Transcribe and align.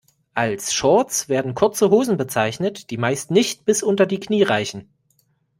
Als 0.33 0.73
Shorts 0.73 1.29
werden 1.29 1.53
kurze 1.53 1.91
Hosen 1.91 2.17
bezeichnet, 2.17 2.89
die 2.89 2.97
meist 2.97 3.29
nicht 3.29 3.65
bis 3.65 3.83
unter 3.83 4.07
die 4.07 4.19
Knie 4.19 4.41
reichen. 4.41 4.89